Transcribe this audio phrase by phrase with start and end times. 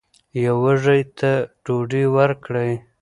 [0.43, 1.31] یو وږي ته
[1.65, 2.71] ډوډۍ ورکړئ.